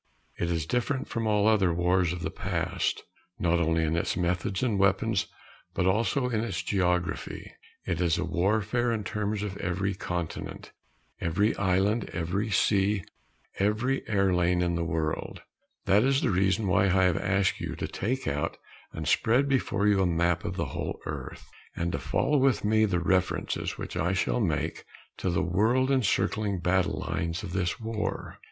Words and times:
It 0.39 0.49
is 0.49 0.65
different 0.65 1.07
from 1.07 1.27
all 1.27 1.47
other 1.47 1.71
wars 1.71 2.11
of 2.11 2.23
the 2.23 2.31
past, 2.31 3.03
not 3.37 3.59
only 3.59 3.83
in 3.83 3.95
its 3.95 4.17
methods 4.17 4.63
and 4.63 4.79
weapons 4.79 5.27
but 5.75 5.85
also 5.85 6.27
in 6.27 6.43
its 6.43 6.63
geography. 6.63 7.51
It 7.85 8.01
is 8.01 8.19
warfare 8.19 8.91
in 8.91 9.03
terms 9.03 9.43
of 9.43 9.57
every 9.57 9.93
continent, 9.93 10.71
every 11.19 11.55
island, 11.55 12.09
every 12.13 12.49
sea, 12.49 13.03
every 13.59 14.01
air 14.09 14.33
lane 14.33 14.63
in 14.63 14.73
the 14.73 14.83
world. 14.83 15.43
That 15.85 16.03
is 16.03 16.21
the 16.21 16.31
reason 16.31 16.65
why 16.65 16.85
I 16.85 17.03
have 17.03 17.17
asked 17.17 17.59
you 17.59 17.75
to 17.75 17.87
take 17.87 18.27
out 18.27 18.57
and 18.91 19.07
spread 19.07 19.47
before 19.47 19.85
you 19.85 20.01
a 20.01 20.07
map 20.07 20.43
of 20.45 20.55
the 20.55 20.65
whole 20.73 20.99
earth, 21.05 21.47
and 21.75 21.91
to 21.91 21.99
follow 21.99 22.39
with 22.39 22.65
me 22.65 22.85
in 22.85 22.89
the 22.89 22.99
references 22.99 23.77
which 23.77 23.95
I 23.95 24.13
shall 24.13 24.39
make 24.39 24.83
to 25.17 25.29
the 25.29 25.43
world 25.43 25.91
encircling 25.91 26.59
battle 26.59 27.05
lines 27.07 27.43
of 27.43 27.53
this 27.53 27.79
war. 27.79 28.39